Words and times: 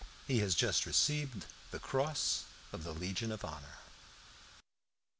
He 0.25 0.39
has 0.39 0.55
just 0.55 0.87
received 0.87 1.45
the 1.69 1.77
cross 1.77 2.45
of 2.73 2.83
the 2.83 2.91
Legion 2.91 3.31
of 3.31 3.45
Honour. 3.45 3.77